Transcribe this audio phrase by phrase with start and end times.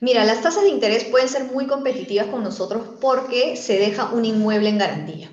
[0.00, 4.24] Mira, las tasas de interés pueden ser muy competitivas con nosotros porque se deja un
[4.24, 5.30] inmueble en garantía.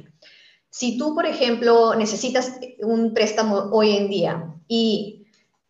[0.69, 5.17] Si tú, por ejemplo, necesitas un préstamo hoy en día y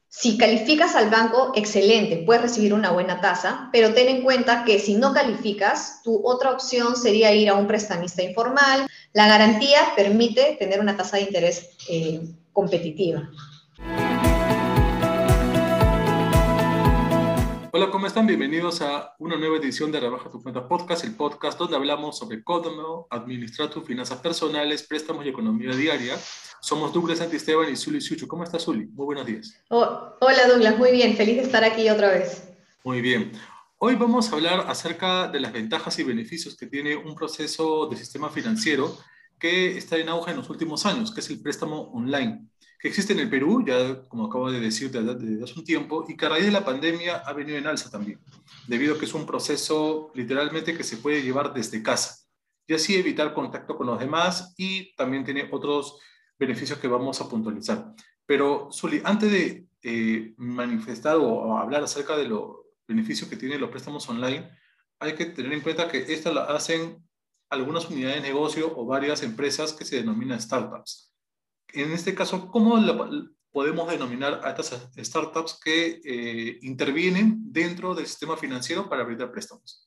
[0.09, 4.79] si calificas al banco, excelente, puedes recibir una buena tasa, pero ten en cuenta que
[4.79, 8.87] si no calificas, tu otra opción sería ir a un prestamista informal.
[9.13, 12.21] La garantía permite tener una tasa de interés eh,
[12.51, 13.29] competitiva.
[17.79, 18.25] Hola, ¿cómo están?
[18.25, 22.43] Bienvenidos a una nueva edición de Rebaja tu Cuenta Podcast, el podcast donde hablamos sobre
[22.43, 26.17] cómo administrar tus finanzas personales, préstamos y economía diaria.
[26.59, 28.27] Somos Douglas Santisteban y Zuli Sucho.
[28.27, 28.87] ¿Cómo estás, Zuli?
[28.87, 29.61] Muy buenos días.
[29.69, 30.75] Oh, hola, Douglas.
[30.79, 31.15] Muy bien.
[31.15, 32.49] Feliz de estar aquí otra vez.
[32.83, 33.31] Muy bien.
[33.77, 37.95] Hoy vamos a hablar acerca de las ventajas y beneficios que tiene un proceso de
[37.95, 38.97] sistema financiero
[39.39, 42.47] que está en auge en los últimos años, que es el préstamo online
[42.79, 46.15] que existe en el Perú, ya como acabo de decir desde hace un tiempo, y
[46.15, 48.19] que a raíz de la pandemia ha venido en alza también,
[48.67, 52.15] debido a que es un proceso literalmente que se puede llevar desde casa,
[52.67, 55.99] y así evitar contacto con los demás y también tiene otros
[56.37, 57.93] beneficios que vamos a puntualizar.
[58.25, 63.69] Pero, Zuli, antes de eh, manifestar o hablar acerca de los beneficios que tienen los
[63.69, 64.49] préstamos online,
[64.99, 67.06] hay que tener en cuenta que estas la hacen
[67.49, 71.07] algunas unidades de negocio o varias empresas que se denominan startups
[71.73, 72.77] en este caso, ¿cómo
[73.51, 79.85] podemos denominar a estas startups que eh, intervienen dentro del sistema financiero para brindar préstamos?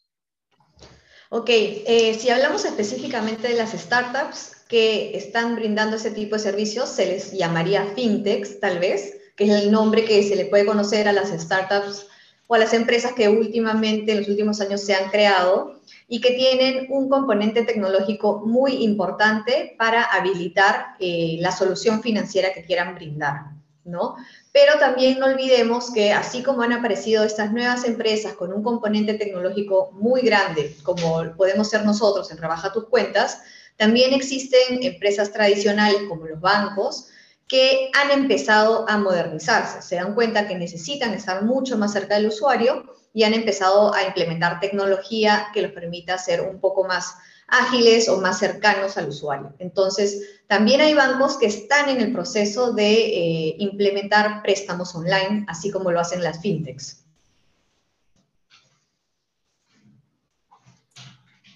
[1.31, 6.89] Ok, eh, si hablamos específicamente de las startups que están brindando ese tipo de servicios,
[6.89, 11.07] se les llamaría fintechs, tal vez, que es el nombre que se le puede conocer
[11.07, 12.07] a las startups
[12.49, 15.80] o a las empresas que últimamente, en los últimos años, se han creado
[16.13, 22.65] y que tienen un componente tecnológico muy importante para habilitar eh, la solución financiera que
[22.65, 23.53] quieran brindar,
[23.85, 24.17] ¿no?
[24.51, 29.15] Pero también no olvidemos que así como han aparecido estas nuevas empresas con un componente
[29.15, 33.43] tecnológico muy grande, como podemos ser nosotros en Rebaja tus cuentas,
[33.77, 37.07] también existen empresas tradicionales como los bancos
[37.51, 39.83] que han empezado a modernizarse.
[39.83, 44.05] Se dan cuenta que necesitan estar mucho más cerca del usuario y han empezado a
[44.05, 47.17] implementar tecnología que los permita ser un poco más
[47.49, 49.53] ágiles o más cercanos al usuario.
[49.59, 55.73] Entonces, también hay bancos que están en el proceso de eh, implementar préstamos online, así
[55.73, 57.00] como lo hacen las fintechs.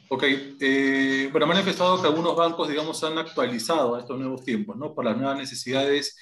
[0.08, 0.22] Ok,
[0.60, 4.94] eh, bueno, han manifestado que algunos bancos, digamos, han actualizado a estos nuevos tiempos, ¿no?
[4.94, 6.16] Por las nuevas necesidades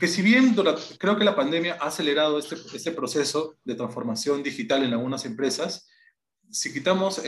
[0.00, 0.56] que si bien
[0.98, 5.88] creo que la pandemia ha acelerado este, este, proceso de transformación digital en algunas empresas,
[6.50, 7.20] si quitamos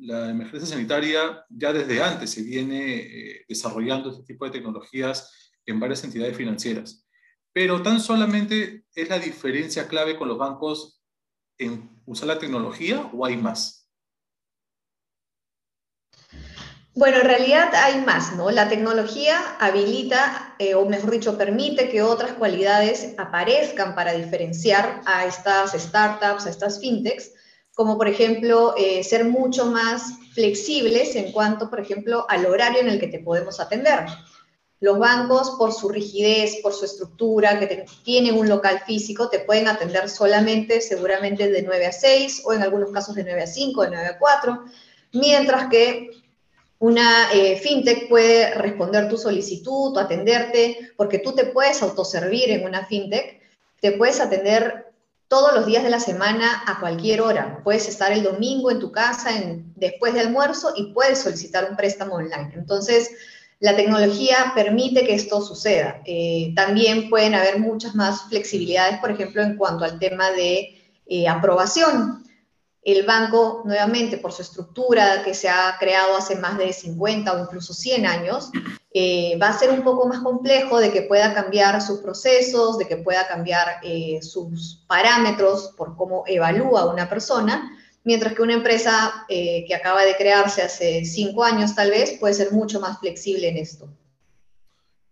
[0.00, 5.80] la emergencia sanitaria, ya desde antes se viene eh, desarrollando este tipo de tecnologías en
[5.80, 7.06] varias entidades financieras.
[7.52, 11.02] Pero tan solamente es la diferencia clave con los bancos
[11.58, 13.77] en usar la tecnología o hay más?
[16.98, 18.50] Bueno, en realidad hay más, ¿no?
[18.50, 25.24] La tecnología habilita, eh, o mejor dicho, permite que otras cualidades aparezcan para diferenciar a
[25.24, 27.30] estas startups, a estas fintechs,
[27.72, 32.88] como por ejemplo eh, ser mucho más flexibles en cuanto, por ejemplo, al horario en
[32.88, 34.06] el que te podemos atender.
[34.80, 39.68] Los bancos, por su rigidez, por su estructura, que tienen un local físico, te pueden
[39.68, 43.82] atender solamente seguramente de 9 a 6 o en algunos casos de 9 a 5,
[43.82, 44.64] de 9 a 4,
[45.12, 46.10] mientras que
[46.80, 52.86] una eh, fintech puede responder tu solicitud atenderte, porque tú te puedes autoservir en una
[52.86, 53.40] fintech,
[53.80, 54.86] te puedes atender
[55.26, 57.60] todos los días de la semana a cualquier hora.
[57.62, 59.30] Puedes estar el domingo en tu casa
[59.76, 62.52] después de almuerzo y puedes solicitar un préstamo online.
[62.54, 63.10] Entonces,
[63.60, 66.00] la tecnología permite que esto suceda.
[66.06, 71.28] Eh, también pueden haber muchas más flexibilidades, por ejemplo, en cuanto al tema de eh,
[71.28, 72.24] aprobación.
[72.82, 77.42] El banco, nuevamente, por su estructura que se ha creado hace más de 50 o
[77.42, 78.50] incluso 100 años,
[78.94, 82.86] eh, va a ser un poco más complejo de que pueda cambiar sus procesos, de
[82.86, 87.70] que pueda cambiar eh, sus parámetros por cómo evalúa una persona,
[88.04, 92.34] mientras que una empresa eh, que acaba de crearse hace 5 años tal vez puede
[92.34, 93.88] ser mucho más flexible en esto.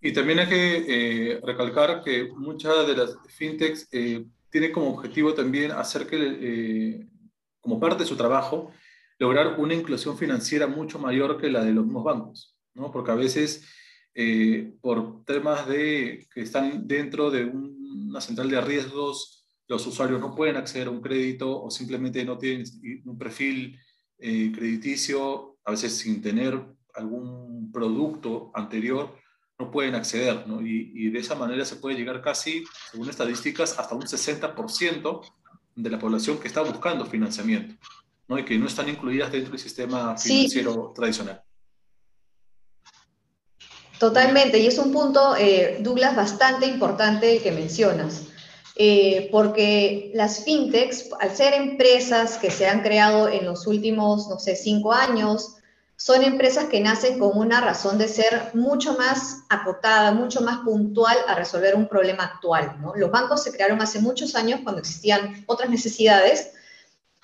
[0.01, 6.07] Y también hay que recalcar que muchas de las fintechs tienen como objetivo también hacer
[6.07, 7.07] que
[7.67, 8.71] como parte de su trabajo,
[9.19, 12.93] lograr una inclusión financiera mucho mayor que la de los mismos bancos, ¿no?
[12.93, 13.67] Porque a veces,
[14.15, 20.33] eh, por temas de que están dentro de una central de riesgos, los usuarios no
[20.33, 22.65] pueden acceder a un crédito o simplemente no tienen
[23.05, 23.77] un perfil
[24.19, 26.63] eh, crediticio, a veces sin tener
[26.95, 29.13] algún producto anterior,
[29.59, 30.63] no pueden acceder, ¿no?
[30.63, 35.21] Y, y, de esa manera se puede llegar casi, según estadísticas, hasta un 60%
[35.77, 37.75] de la población que está buscando financiamiento,
[38.27, 38.39] ¿no?
[38.39, 41.43] y que no están incluidas dentro del sistema financiero tradicional.
[43.99, 48.25] Totalmente, y es un punto, eh, Douglas, bastante importante que mencionas,
[48.75, 54.39] eh, porque las fintechs, al ser empresas que se han creado en los últimos, no
[54.39, 55.57] sé, cinco años,
[55.97, 61.17] son empresas que nacen con una razón de ser mucho más acotada, mucho más puntual
[61.27, 62.77] a resolver un problema actual.
[62.97, 66.51] Los bancos se crearon hace muchos años cuando existían otras necesidades,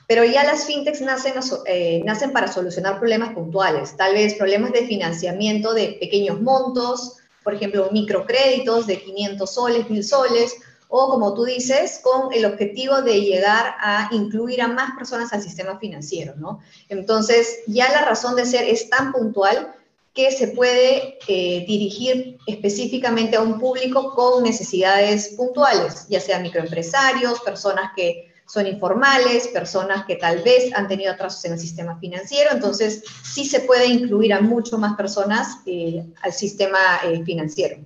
[0.09, 1.35] pero ya las fintechs nacen,
[1.67, 7.55] eh, nacen para solucionar problemas puntuales, tal vez problemas de financiamiento de pequeños montos, por
[7.55, 10.57] ejemplo, microcréditos de 500 soles, 1000 soles,
[10.95, 15.41] o como tú dices, con el objetivo de llegar a incluir a más personas al
[15.41, 16.61] sistema financiero, ¿no?
[16.91, 19.75] Entonces, ya la razón de ser es tan puntual
[20.13, 27.41] que se puede eh, dirigir específicamente a un público con necesidades puntuales, ya sea microempresarios,
[27.41, 32.51] personas que son informales, personas que tal vez han tenido atrasos en el sistema financiero,
[32.53, 37.79] entonces sí se puede incluir a mucho más personas eh, al sistema eh, financiero.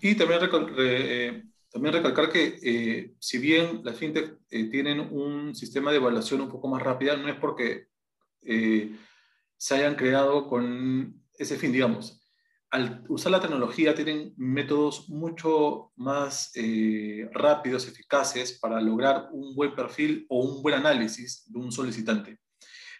[0.00, 0.40] Y también
[1.78, 6.48] también recalcar que eh, si bien las fintech eh, tienen un sistema de evaluación un
[6.48, 7.86] poco más rápida, no es porque
[8.42, 8.96] eh,
[9.56, 12.20] se hayan creado con ese fin, digamos.
[12.70, 16.52] Al usar la tecnología tienen métodos mucho más
[17.30, 22.40] rápidos, eficaces para lograr un buen perfil o un buen análisis de un solicitante.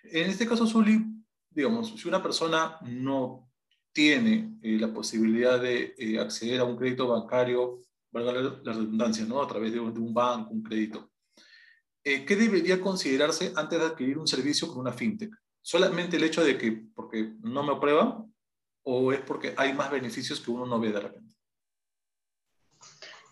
[0.05, 1.05] En este caso, Zuli,
[1.51, 3.51] digamos, si una persona no
[3.93, 9.43] tiene la posibilidad de acceder a un crédito bancario valga la redundancia, ¿no?
[9.43, 11.11] a través de, un banco, un crédito.
[12.05, 15.31] Eh, ¿Qué debería considerarse antes de adquirir un servicio con una fintech?
[15.61, 18.33] ¿Solamente el hecho de que porque no me aprueban
[18.85, 21.35] o es porque hay más beneficios que uno no ve de repente?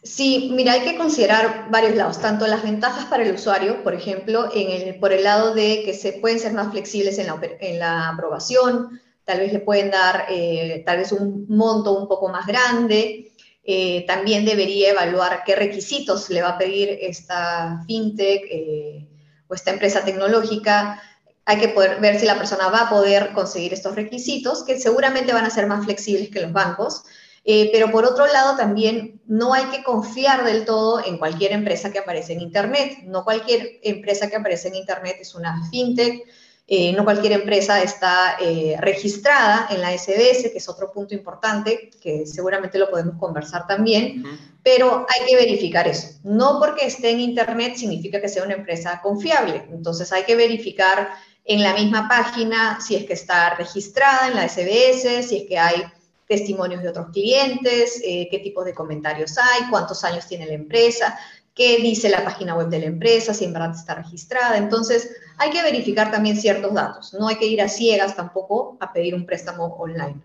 [0.02, 4.49] Sí, mira, hay que considerar varios lados, tanto las ventajas para el usuario, por ejemplo,
[4.55, 7.78] en el, por el lado de que se pueden ser más flexibles en la, en
[7.81, 12.46] la aprobación, tal vez le pueden dar eh, tal vez un monto un poco más
[12.46, 13.32] grande,
[13.68, 19.08] eh, también debería evaluar qué requisitos le va a pedir esta fintech eh,
[19.48, 21.02] o esta empresa tecnológica.
[21.44, 25.32] Hay que poder ver si la persona va a poder conseguir estos requisitos, que seguramente
[25.32, 27.02] van a ser más flexibles que los bancos.
[27.44, 31.90] Eh, pero por otro lado, también no hay que confiar del todo en cualquier empresa
[31.90, 32.98] que aparece en Internet.
[33.04, 36.24] No cualquier empresa que aparece en Internet es una fintech
[36.68, 41.90] eh, no cualquier empresa está eh, registrada en la SBS, que es otro punto importante,
[42.00, 44.24] que seguramente lo podemos conversar también,
[44.64, 46.18] pero hay que verificar eso.
[46.24, 49.64] No porque esté en Internet significa que sea una empresa confiable.
[49.70, 51.10] Entonces hay que verificar
[51.44, 55.58] en la misma página si es que está registrada en la SBS, si es que
[55.58, 55.84] hay
[56.26, 61.16] testimonios de otros clientes, eh, qué tipos de comentarios hay, cuántos años tiene la empresa
[61.56, 64.58] qué dice la página web de la empresa, si en verdad está registrada.
[64.58, 67.14] Entonces, hay que verificar también ciertos datos.
[67.14, 70.20] No hay que ir a ciegas tampoco a pedir un préstamo online.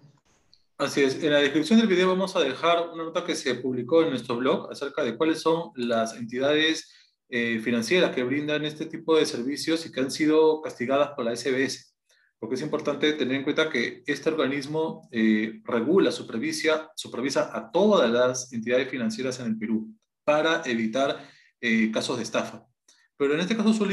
[0.77, 1.23] Así es.
[1.23, 4.35] En la descripción del video vamos a dejar una nota que se publicó en nuestro
[4.35, 6.91] blog acerca de cuáles son las entidades
[7.29, 11.35] eh, financieras que brindan este tipo de servicios y que han sido castigadas por la
[11.35, 11.95] SBS.
[12.39, 18.09] Porque es importante tener en cuenta que este organismo eh, regula, supervisa, supervisa a todas
[18.09, 19.95] las entidades financieras en el Perú
[20.31, 21.29] para evitar
[21.59, 22.65] eh, casos de estafa.
[23.17, 23.85] Pero en este caso,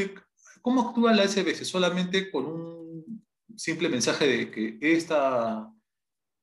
[0.62, 1.66] ¿cómo actúa la SBS?
[1.66, 5.68] ¿Solamente con un simple mensaje de que esta,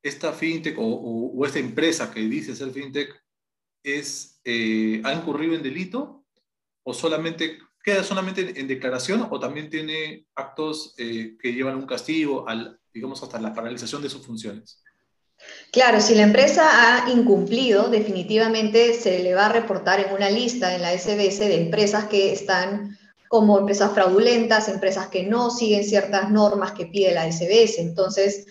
[0.04, 3.10] esta fintech o, esta empresa que dice ser fintech
[3.84, 6.26] es, eh, ha incurrido en delito?
[6.84, 12.50] ¿O solamente queda solamente en declaración o también tiene actos eh, que llevan un castigo,
[12.50, 14.84] al, digamos, hasta la paralización de sus funciones?
[15.72, 20.74] Claro, si la empresa ha incumplido, definitivamente se le va a reportar en una lista
[20.74, 22.98] en la SBS de empresas que están
[23.28, 27.80] como empresas fraudulentas, empresas que no siguen ciertas normas que pide la SBS.
[27.80, 28.46] Entonces,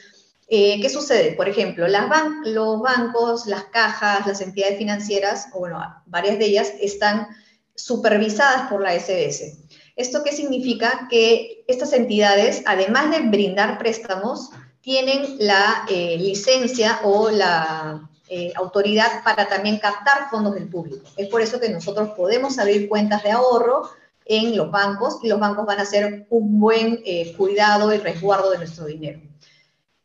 [0.49, 1.33] eh, ¿qué sucede?
[1.33, 2.11] Por ejemplo, las
[2.45, 7.27] los bancos, las cajas, las entidades financieras, o bueno, varias de ellas están
[7.75, 9.65] supervisadas por la SBS.
[9.97, 11.07] ¿Esto qué significa?
[11.09, 14.51] Que estas entidades, además de brindar préstamos,
[14.85, 21.09] tienen la eh, licencia o la eh, autoridad para también captar fondos del público.
[21.17, 23.89] Es por eso que nosotros podemos abrir cuentas de ahorro
[24.27, 28.51] en los bancos y los bancos van a hacer un buen eh, cuidado y resguardo
[28.51, 29.21] de nuestro dinero.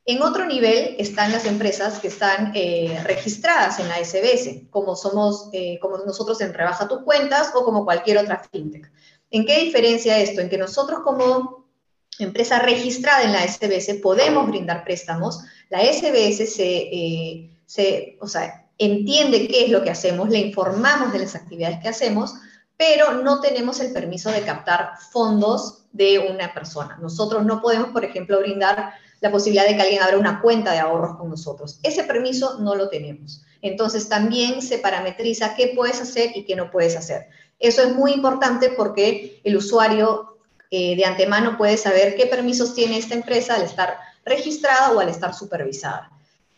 [0.06, 2.52] En otro nivel están las empresas que están
[3.04, 8.18] registradas en la SBS, como somos como nosotros en Rebaja tus cuentas o como cualquier
[8.18, 8.92] otra fintech.
[9.30, 10.42] ¿En qué diferencia esto?
[10.42, 11.59] En que nosotros como
[12.24, 15.44] empresa registrada en la SBS podemos brindar préstamos.
[15.70, 21.20] La SBS se, eh, o sea, entiende qué es lo que hacemos, le informamos de
[21.20, 22.34] las actividades que hacemos,
[22.78, 26.98] pero no tenemos el permiso de captar fondos de una persona.
[27.02, 30.80] Nosotros no podemos, por ejemplo, brindar la posibilidad de que alguien abra una cuenta de
[30.80, 31.80] ahorros con nosotros.
[31.84, 33.44] Ese permiso no lo tenemos.
[33.62, 37.28] Entonces también se parametriza qué puedes hacer y qué no puedes hacer.
[37.60, 40.39] Eso es muy importante porque el usuario
[40.72, 45.10] eh, de antemano puede saber qué permisos tiene esta empresa al estar registrada o al
[45.10, 46.12] estar supervisada.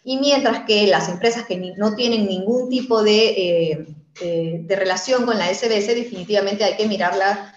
[0.03, 3.85] Y mientras que las empresas que no tienen ningún tipo de, eh,
[4.19, 7.55] eh, de, relación con la SBS, definitivamente hay que mirarla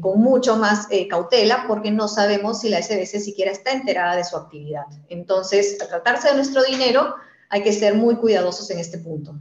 [0.00, 4.34] con mucho más cautela porque no sabemos si la SBS siquiera está enterada de su
[4.34, 4.86] actividad.
[5.10, 7.14] Entonces, al tratarse de nuestro dinero,
[7.50, 9.34] hay que ser muy cuidadosos en este punto.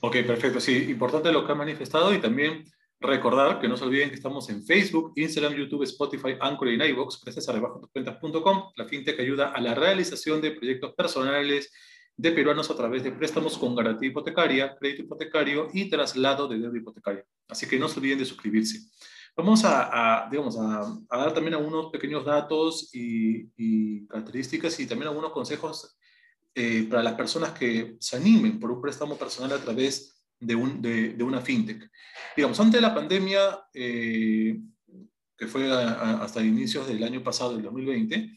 [0.00, 0.60] Ok, perfecto.
[0.60, 2.66] Sí, importante lo que ha manifestado y también
[3.00, 7.20] recordar que no se olviden que estamos en Facebook, Instagram, YouTube, Spotify, Anchor y iVoox,
[7.22, 11.72] gracias a rebajotoscuentas.com, la fintech ayuda a la realización de proyectos personales
[12.16, 16.78] de peruanos a través de préstamos con garantía hipotecaria, crédito hipotecario y traslado de deuda
[16.78, 17.24] hipotecaria.
[17.48, 18.80] Así que no se olviden de suscribirse.
[19.36, 25.30] Vamos a, digamos, a, dar también algunos pequeños datos y, y características y también algunos
[25.32, 25.98] consejos
[26.54, 30.82] eh, para las personas que se animen por un préstamo personal a través de, un,
[30.82, 31.90] de, una fintech.
[32.36, 34.58] Digamos, antes de la pandemia, eh,
[35.36, 38.30] que fue hasta inicios del año pasado, del 2020,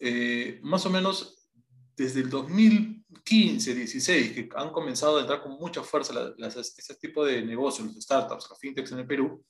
[0.00, 1.48] eh, más o menos
[1.96, 7.24] desde el 2015, 16, que han comenzado a entrar con mucha fuerza las, este tipo
[7.24, 9.44] de negocios, los startups, las fintechs en el Perú,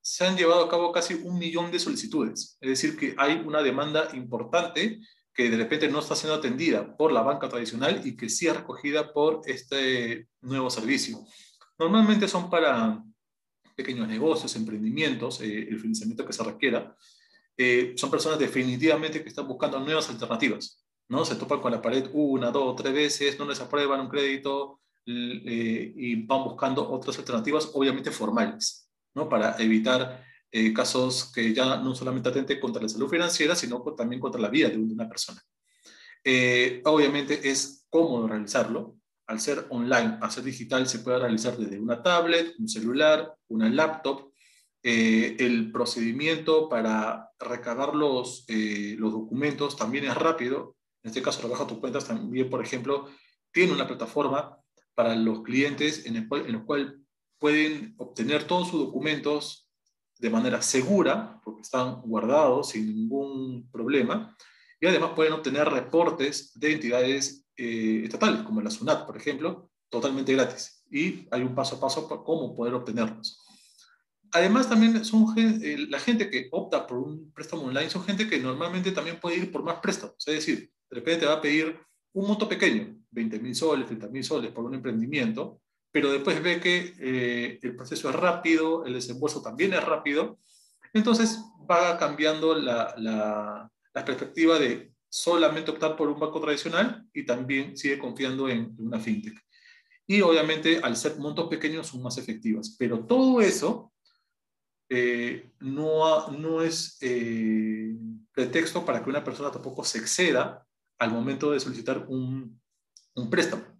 [0.00, 2.56] se han llevado a cabo casi un millón de solicitudes.
[2.60, 5.00] Es decir, que hay una demanda importante
[5.34, 8.56] que de repente no está siendo atendida por la banca tradicional y que sí es
[8.56, 11.24] recogida por este nuevo servicio.
[11.78, 13.02] Normalmente son para
[13.74, 16.94] pequeños negocios, emprendimientos, eh, el financiamiento que se requiera.
[17.56, 21.24] Eh, son personas definitivamente que están buscando nuevas alternativas, ¿no?
[21.24, 25.92] Se topan con la pared una, dos, tres veces, no les aprueban un crédito eh,
[25.96, 29.28] y van buscando otras alternativas, obviamente formales, ¿no?
[29.28, 34.20] Para evitar eh, casos que ya no solamente atenten contra la salud financiera, sino también
[34.20, 35.40] contra la vida de una persona.
[36.24, 38.96] Eh, obviamente es cómodo realizarlo.
[39.28, 43.68] Al ser online, al ser digital, se puede realizar desde una tablet, un celular, una
[43.68, 44.32] laptop.
[44.82, 50.74] Eh, el procedimiento para recargar los, los documentos también es rápido.
[51.04, 53.08] En este caso, Trabaja tus cuentas también, por ejemplo,
[53.52, 54.58] tiene una plataforma
[54.94, 57.00] para los clientes en el cual, en cual
[57.38, 59.69] pueden obtener todos sus documentos
[60.20, 64.36] de manera segura, porque están guardados sin ningún problema,
[64.78, 70.32] y además pueden obtener reportes de entidades eh, estatales, como la SUNAT, por ejemplo, totalmente
[70.32, 70.84] gratis.
[70.90, 73.38] Y hay un paso a paso para cómo poder obtenerlos.
[74.32, 78.38] Además, también son eh, la gente que opta por un préstamo online son gente que
[78.38, 80.16] normalmente también puede ir por más préstamos.
[80.26, 81.78] Es decir, de repente va a pedir
[82.12, 85.60] un monto pequeño, 20 mil soles, 30 mil soles por un emprendimiento,
[85.92, 90.38] pero después ve que eh, el proceso es rápido, el desembolso también es rápido,
[90.92, 93.70] entonces va cambiando la, la,
[94.04, 99.38] perspectiva de solamente optar por un banco tradicional y también sigue confiando en, una fintech.
[100.06, 103.92] Y obviamente al ser montos pequeños son más efectivas, pero todo eso
[104.88, 107.94] eh, no, no es eh,
[108.32, 110.66] pretexto para que una persona tampoco se exceda
[110.98, 112.60] al momento de solicitar un,
[113.14, 113.79] un préstamo.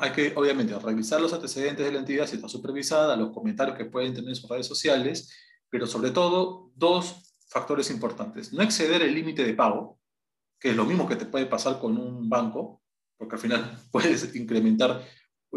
[0.00, 3.84] Hay que, obviamente, revisar los antecedentes de la entidad, si está supervisada, los comentarios que
[3.84, 5.32] pueden tener en sus redes sociales,
[5.68, 8.52] pero sobre todo dos factores importantes.
[8.52, 9.98] No exceder el límite de pago,
[10.58, 12.82] que es lo mismo que te puede pasar con un banco,
[13.16, 15.04] porque al final puedes incrementar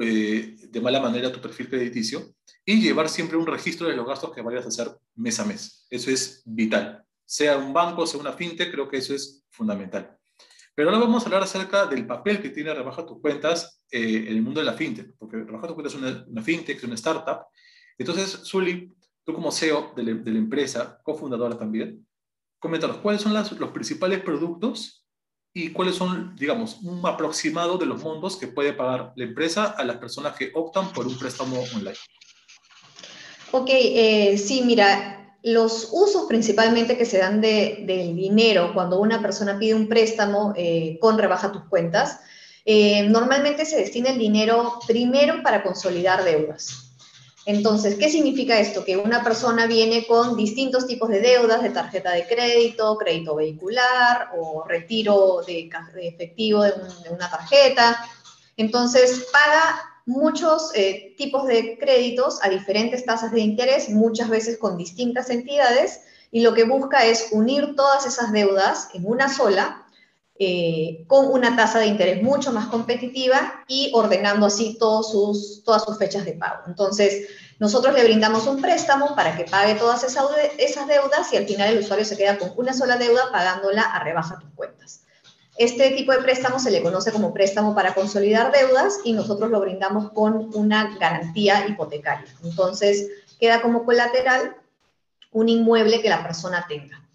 [0.01, 4.31] eh, de mala manera tu perfil crediticio, y llevar siempre un registro de los gastos
[4.31, 5.87] que vayas a hacer mes a mes.
[5.89, 7.03] Eso es vital.
[7.25, 10.17] Sea un banco, sea una fintech, creo que eso es fundamental.
[10.75, 14.35] Pero ahora vamos a hablar acerca del papel que tiene Rebaja tus cuentas eh, en
[14.35, 16.95] el mundo de la fintech, porque Rebaja tus cuentas es una, una fintech, es una
[16.95, 17.47] startup.
[17.97, 18.93] Entonces, Zuli,
[19.23, 22.05] tú como CEO de la, empresa, cofundadora también,
[22.59, 25.05] coméntanos cuáles son los principales productos
[25.53, 29.83] y cuáles son, digamos, un aproximado de los montos que puede pagar la empresa a
[29.83, 31.97] las personas que optan por un préstamo online.
[33.51, 39.57] Ok, eh, sí, mira, los usos principalmente que se dan del dinero cuando una persona
[39.57, 42.19] pide un préstamo eh, con rebaja tus cuentas,
[42.65, 46.85] eh, normalmente se destina el dinero primero para consolidar deudas.
[47.45, 48.85] Entonces, ¿qué significa esto?
[48.85, 54.29] Que una persona viene con distintos tipos de deudas, de tarjeta de crédito, crédito vehicular
[54.37, 55.69] o retiro de,
[56.01, 58.05] efectivo de una tarjeta.
[58.55, 64.75] Entonces, paga muchos eh, tipos de créditos a diferentes tasas de interés, muchas veces con
[64.77, 66.01] distintas entidades,
[66.31, 69.85] y lo que busca es unir todas esas deudas en una sola,
[70.41, 75.83] eh, con una tasa de interés mucho más competitiva y ordenando así todos sus, todas
[75.83, 76.63] sus fechas de pago.
[76.65, 77.27] Entonces,
[77.59, 81.79] Nosotros le brindamos un préstamo para que pague todas esas deudas y al final el
[81.79, 85.01] usuario se queda con una sola deuda pagándola a rebaja tus cuentas.
[85.57, 89.59] Este tipo de préstamo se le conoce como préstamo para consolidar deudas y nosotros lo
[89.59, 92.33] brindamos con una garantía hipotecaria.
[92.45, 93.09] Entonces,
[93.41, 94.55] queda como colateral
[95.33, 97.05] un inmueble que la persona tenga.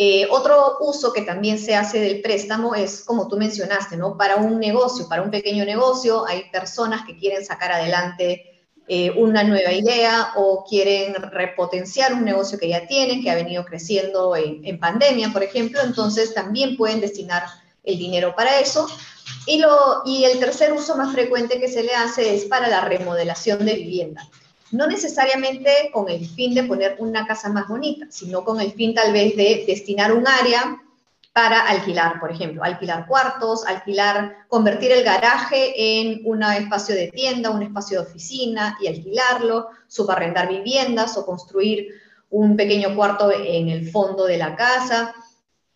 [0.00, 4.16] Eh, otro uso que también se hace del préstamo es, como tú mencionaste, ¿no?
[4.16, 9.42] Para un negocio, para un pequeño negocio, hay personas que quieren sacar adelante eh, una
[9.42, 14.78] nueva idea o quieren repotenciar un negocio que ya tienen, que ha venido creciendo en,
[14.78, 17.42] pandemia, por ejemplo, entonces también pueden destinar
[17.82, 18.86] el dinero para eso.
[19.46, 22.82] Y, lo, y el tercer uso más frecuente que se le hace es para la
[22.82, 24.28] remodelación de vivienda.
[24.70, 28.94] No necesariamente con el fin de poner una casa más bonita, sino con el fin
[28.94, 30.80] tal vez de destinar un área
[31.32, 37.50] para alquilar, por ejemplo, alquilar cuartos, alquilar, convertir el garaje en un espacio de tienda,
[37.50, 41.88] un espacio de oficina y alquilarlo, subarrendar viviendas o construir
[42.30, 45.14] un pequeño cuarto en el fondo de la casa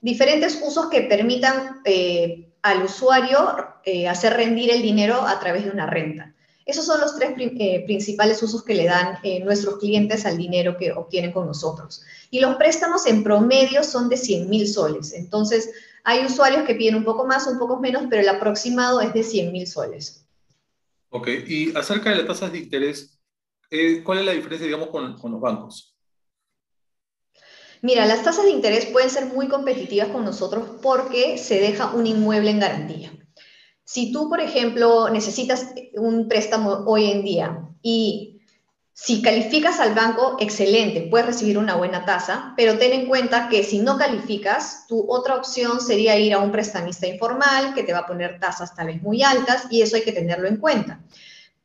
[0.03, 5.71] diferentes usos que permitan eh, al usuario eh, hacer rendir el dinero a través de
[5.71, 6.35] una renta.
[6.65, 10.93] Esos son los tres eh, principales usos que le dan nuestros clientes al dinero que
[10.93, 12.03] obtienen con nosotros.
[12.31, 15.13] Y los préstamos en promedio son de 100 mil soles.
[15.13, 15.71] Entonces,
[16.05, 19.23] hay usuarios que piden un poco más, un poco menos, pero el aproximado es de
[19.23, 20.25] 100 mil soles.
[21.11, 23.19] Ok, y acerca de las tasas de interés,
[24.05, 25.93] ¿cuál es la diferencia, digamos, con, con los bancos?
[27.83, 32.07] Mira, las tasas de interés pueden ser muy competitivas con nosotros porque se deja un
[32.07, 33.13] inmueble en garantía.
[33.93, 38.41] Si tú, por ejemplo, necesitas un préstamo hoy en día y
[38.95, 43.63] si calificas al banco, excelente, puedes recibir una buena tasa, pero ten en cuenta que
[43.63, 47.99] si no calificas, tu otra opción sería ir a un prestamista informal que te va
[47.99, 50.99] a poner tasas tal vez muy altas y eso hay que tenerlo en cuenta.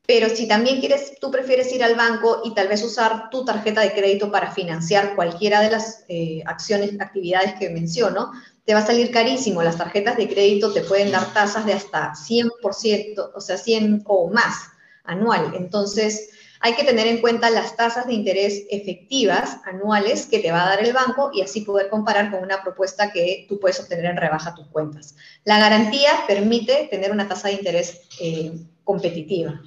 [0.07, 3.81] Pero si también quieres, tú prefieres ir al banco y tal vez usar tu tarjeta
[3.81, 8.31] de crédito para financiar cualquiera de las eh, acciones, actividades que menciono,
[8.63, 9.61] te va a salir carísimo.
[9.61, 14.29] Las tarjetas de crédito te pueden dar tasas de hasta 100%, o sea, 100 o
[14.29, 14.69] más
[15.03, 15.53] anual.
[15.57, 16.29] Entonces,
[16.61, 20.69] hay que tener en cuenta las tasas de interés efectivas anuales que te va a
[20.69, 24.15] dar el banco y así poder comparar con una propuesta que tú puedes obtener en
[24.15, 25.15] rebaja tus cuentas.
[25.43, 28.53] La garantía permite tener una tasa de interés eh,
[28.85, 29.61] competitiva.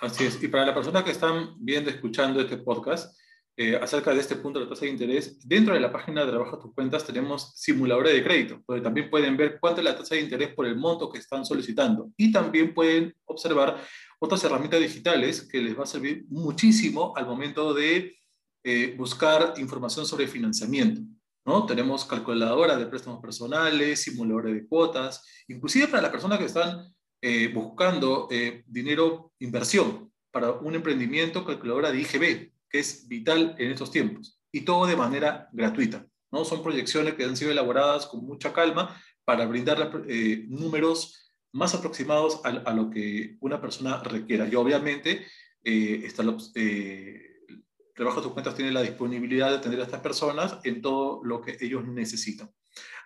[0.00, 0.42] Así es.
[0.42, 3.16] Y para las personas que están viendo, escuchando este podcast,
[3.58, 6.30] eh, acerca de este punto de la tasa de interés, dentro de la página de
[6.30, 10.14] Trabaja tus cuentas tenemos simuladores de crédito, donde también pueden ver cuánto es la tasa
[10.14, 12.10] de interés por el monto que están solicitando.
[12.18, 13.82] Y también pueden observar
[14.18, 18.14] otras herramientas digitales que les va a servir muchísimo al momento de
[18.62, 21.00] eh, buscar información sobre financiamiento.
[21.46, 21.64] ¿no?
[21.64, 27.48] Tenemos calculadora de préstamos personales, simuladores de cuotas, inclusive para las personas que están eh,
[27.48, 33.90] buscando eh, dinero, inversión para un emprendimiento, calculadora de IGB, que es vital en estos
[33.90, 36.06] tiempos, y todo de manera gratuita.
[36.30, 36.44] ¿no?
[36.44, 42.42] Son proyecciones que han sido elaboradas con mucha calma para brindar eh, números más aproximados
[42.44, 44.46] a, lo que una persona requiera.
[44.46, 45.26] Y obviamente,
[45.64, 46.22] está
[47.94, 51.56] Trabajo tus cuentas tiene la disponibilidad de atender a estas personas en todo lo que
[51.60, 52.50] ellos necesitan.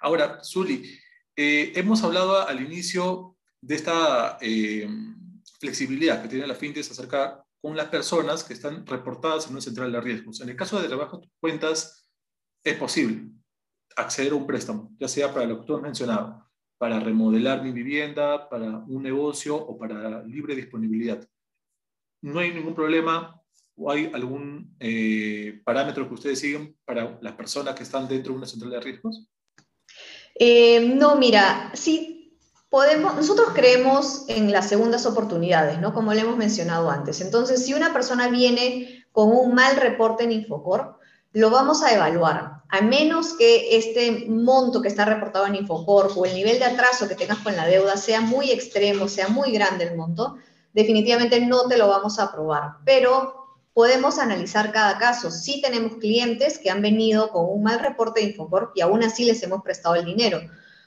[0.01, 0.99] Ahora, Zuli,
[1.37, 4.88] hemos hablado al inicio de esta eh,
[5.59, 9.92] flexibilidad que tiene la FinTech acerca con las personas que están reportadas en una central
[9.92, 10.40] de riesgos.
[10.40, 12.09] En el caso de trabajo de cuentas,
[12.64, 13.31] es posible
[13.96, 17.73] acceder a un préstamo, ya sea para lo que tú has mencionado, para remodelar mi
[17.73, 21.27] vivienda, para un negocio o para libre disponibilidad.
[22.23, 23.38] No hay ningún problema
[23.77, 28.38] o hay algún eh, parámetro que ustedes siguen para las personas que están dentro de
[28.38, 29.27] una central de riesgos?
[30.35, 32.20] Eh, no, mira, sí
[32.71, 35.93] Podemos, nosotros creemos en las segundas oportunidades, ¿no?
[35.93, 37.21] Como le hemos mencionado antes.
[37.21, 40.97] Entonces, si una persona viene con un mal reporte en Infocor,
[41.33, 42.63] lo vamos a evaluar.
[42.69, 47.09] A menos que este monto que está reportado en Infocor o el nivel de atraso
[47.09, 50.37] que tengas con la deuda sea muy extremo, sea muy grande el monto,
[50.73, 52.77] definitivamente no te lo vamos a aprobar.
[52.85, 55.33] Pero podemos analizar cada caso.
[55.33, 59.25] Sí tenemos clientes que han venido con un mal reporte de Infocor y aún así
[59.25, 60.41] les hemos prestado el dinero.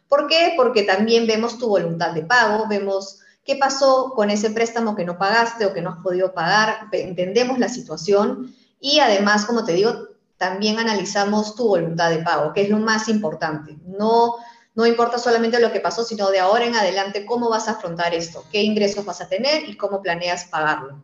[0.07, 0.53] ¿Por qué?
[0.55, 5.17] Porque también vemos tu voluntad de pago, vemos qué pasó con ese préstamo que no
[5.17, 10.09] pagaste o que no has podido pagar, entendemos la situación y además, como te digo,
[10.37, 13.77] también analizamos tu voluntad de pago, que es lo más importante.
[13.85, 14.35] No,
[14.75, 18.13] no importa solamente lo que pasó, sino de ahora en adelante cómo vas a afrontar
[18.13, 21.03] esto, qué ingresos vas a tener y cómo planeas pagarlo.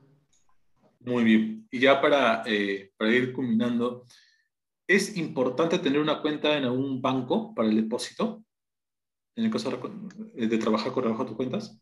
[1.01, 1.67] Muy bien.
[1.71, 4.05] Y ya para, eh, para ir culminando,
[4.87, 8.43] ¿es importante tener una cuenta en algún banco para el depósito?
[9.39, 9.71] En el caso
[10.33, 11.77] de trabajar con trabajo tus cuentas?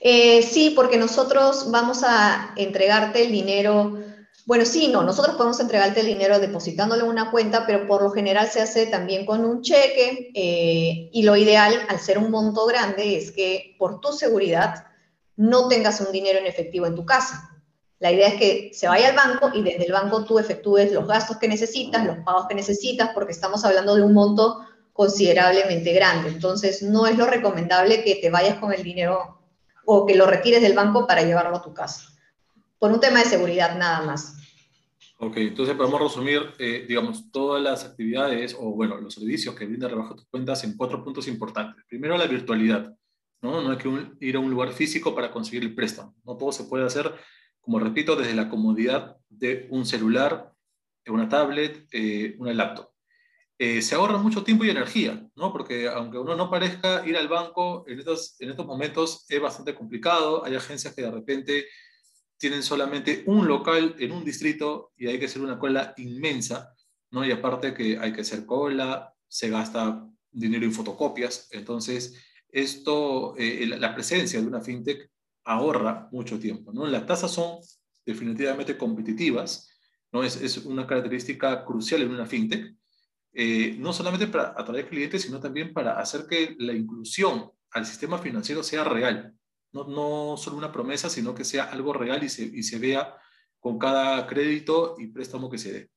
[0.00, 3.98] Eh, sí, porque nosotros vamos a entregarte el dinero
[4.46, 8.10] Bueno, sí, no, nosotros podemos entregarte el dinero depositándolo en una cuenta, pero por lo
[8.10, 12.64] general se hace también con un cheque eh, y lo ideal, al ser un monto
[12.64, 14.86] grande, es que por tu seguridad
[15.36, 17.50] no tengas un dinero en efectivo en tu casa.
[17.98, 21.06] La idea es que se vaya al banco y desde el banco tú efectúes los
[21.06, 24.65] gastos que necesitas, los pagos que necesitas, porque estamos hablando de un monto
[24.96, 26.30] considerablemente grande.
[26.30, 29.38] Entonces, no es lo recomendable que te vayas con el dinero
[29.84, 32.08] o que lo retires del banco para llevarlo a tu casa.
[32.78, 34.34] Por un tema de seguridad nada más.
[35.18, 39.88] Ok, entonces podemos resumir, eh, digamos, todas las actividades o, bueno, los servicios que brinda
[39.88, 41.84] Rebaja tus cuentas en cuatro puntos importantes.
[41.88, 42.94] Primero, la virtualidad.
[43.40, 43.88] No, no hay que
[44.20, 46.14] ir a un lugar físico para conseguir el préstamo.
[46.24, 47.14] No todo se puede hacer,
[47.60, 50.52] como repito, desde la comodidad de un celular,
[51.06, 52.90] una tablet, eh, una laptop.
[53.58, 55.50] Eh, se ahorra mucho tiempo y energía, ¿no?
[55.50, 59.74] Porque aunque uno no parezca ir al banco, en estos, en estos momentos es bastante
[59.74, 60.44] complicado.
[60.44, 61.66] Hay agencias que de repente
[62.36, 66.74] tienen solamente un local en un distrito y hay que hacer una cola inmensa,
[67.10, 67.24] ¿no?
[67.24, 72.14] Y aparte que hay que hacer cola, se gasta dinero en fotocopias, entonces
[72.50, 75.10] esto, eh, la presencia de una fintech
[75.44, 76.86] ahorra mucho tiempo, ¿no?
[76.86, 77.58] Las tasas son
[78.04, 79.70] definitivamente competitivas,
[80.12, 80.22] ¿no?
[80.22, 82.76] Es, es una característica crucial en una fintech,
[83.38, 88.16] eh, no solamente para atraer clientes, sino también para hacer que la inclusión al sistema
[88.16, 89.34] financiero sea real,
[89.74, 93.14] no, solo una promesa, sino que sea algo real y se, vea
[93.60, 95.90] con cada crédito y préstamo que se dé.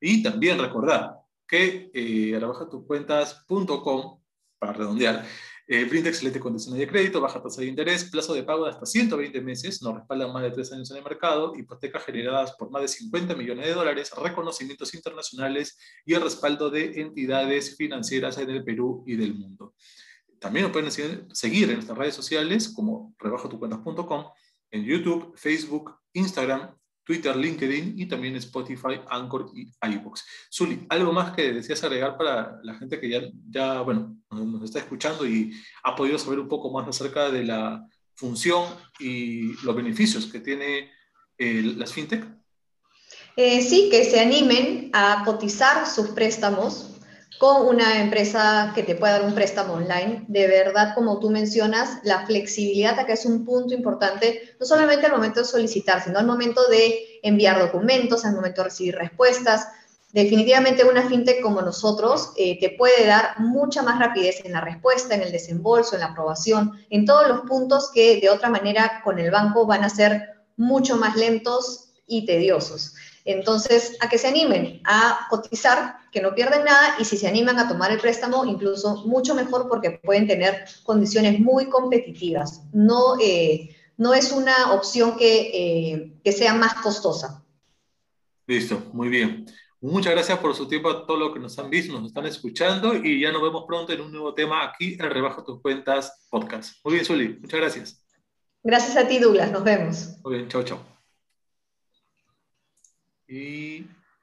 [0.00, 4.22] Y también recordar que eh, rebajatucuentas.com,
[4.58, 5.26] para redondear,
[5.70, 8.86] eh, brinda excelente condiciones de crédito, baja tasa de interés, plazo de pago de hasta
[8.86, 12.80] 120 meses, nos respaldan más de 3 años en el mercado, hipotecas generadas por más
[12.80, 18.64] de 50 millones de dólares, reconocimientos internacionales y el respaldo de entidades financieras en el
[18.64, 19.74] Perú y del mundo.
[20.38, 24.24] También nos pueden seguir en nuestras redes sociales como rebajatucuentas.com,
[24.70, 26.74] en YouTube, Facebook, Instagram,
[27.08, 30.26] Twitter, LinkedIn y también Spotify, Anchor y iBox.
[30.52, 34.80] Zuli, ¿algo más que deseas agregar para la gente que ya, ya bueno, nos está
[34.80, 35.50] escuchando y
[35.84, 37.82] ha podido saber un poco más acerca de la
[38.14, 38.62] función
[38.98, 40.90] y los beneficios que tiene
[41.38, 42.26] eh, las fintech?
[43.36, 46.97] Eh, sí, que se animen a cotizar sus préstamos
[47.38, 50.24] con una empresa que te pueda dar un préstamo online.
[50.28, 55.12] De verdad, como tú mencionas, la flexibilidad acá es un punto importante, no solamente al
[55.12, 59.68] momento de solicitar, sino al momento de enviar documentos, al momento de recibir respuestas.
[60.12, 65.14] Definitivamente una fintech como nosotros eh, te puede dar mucha más rapidez en la respuesta,
[65.14, 69.18] en el desembolso, en la aprobación, en todos los puntos que de otra manera con
[69.18, 72.94] el banco van a ser mucho más lentos y tediosos.
[73.28, 77.58] Entonces, a que se animen a cotizar, que no pierden nada, y si se animan
[77.58, 82.62] a tomar el préstamo, incluso mucho mejor porque pueden tener condiciones muy competitivas.
[82.72, 87.44] No, eh, no es una opción que, eh, que sea más costosa.
[88.46, 89.44] Listo, muy bien.
[89.82, 92.94] Muchas gracias por su tiempo a todos los que nos han visto, nos están escuchando
[92.94, 96.78] y ya nos vemos pronto en un nuevo tema aquí en Rebaja tus Cuentas Podcast.
[96.82, 98.02] Muy bien, Zuli, muchas gracias.
[98.62, 100.16] Gracias a ti, Douglas, nos vemos.
[100.24, 100.87] Muy bien, chao, chao.
[103.28, 103.84] 一